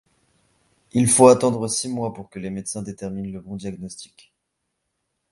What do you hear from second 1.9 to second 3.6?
pour que les médecins déterminent le bon